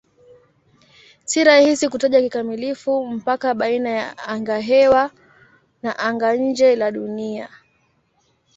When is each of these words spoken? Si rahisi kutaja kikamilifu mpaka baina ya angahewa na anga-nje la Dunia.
Si 1.25 1.43
rahisi 1.43 1.89
kutaja 1.89 2.21
kikamilifu 2.21 3.05
mpaka 3.07 3.53
baina 3.53 3.89
ya 3.89 4.17
angahewa 4.17 5.11
na 5.83 5.99
anga-nje 5.99 6.75
la 6.75 6.91
Dunia. 6.91 7.49